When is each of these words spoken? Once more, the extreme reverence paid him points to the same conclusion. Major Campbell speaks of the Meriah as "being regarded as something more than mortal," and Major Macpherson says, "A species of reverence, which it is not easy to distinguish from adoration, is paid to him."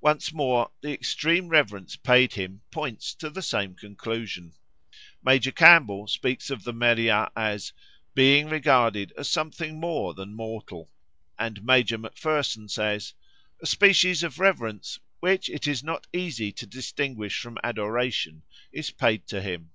Once 0.00 0.32
more, 0.32 0.70
the 0.80 0.90
extreme 0.90 1.50
reverence 1.50 1.94
paid 1.94 2.32
him 2.32 2.62
points 2.70 3.12
to 3.14 3.28
the 3.28 3.42
same 3.42 3.74
conclusion. 3.74 4.54
Major 5.22 5.50
Campbell 5.52 6.06
speaks 6.06 6.48
of 6.48 6.64
the 6.64 6.72
Meriah 6.72 7.30
as 7.36 7.74
"being 8.14 8.48
regarded 8.48 9.12
as 9.18 9.28
something 9.28 9.78
more 9.78 10.14
than 10.14 10.32
mortal," 10.34 10.90
and 11.38 11.62
Major 11.66 11.98
Macpherson 11.98 12.68
says, 12.70 13.12
"A 13.60 13.66
species 13.66 14.22
of 14.22 14.38
reverence, 14.38 15.00
which 15.20 15.50
it 15.50 15.66
is 15.66 15.84
not 15.84 16.06
easy 16.14 16.50
to 16.52 16.66
distinguish 16.66 17.38
from 17.38 17.58
adoration, 17.62 18.44
is 18.72 18.90
paid 18.90 19.26
to 19.26 19.42
him." 19.42 19.68